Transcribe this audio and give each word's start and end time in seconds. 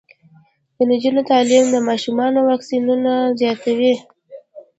د 0.75 0.77
نجونو 0.89 1.21
تعلیم 1.31 1.65
د 1.71 1.77
ماشومانو 1.89 2.39
واکسیناسیون 2.49 3.05
زیاتوي. 3.39 3.93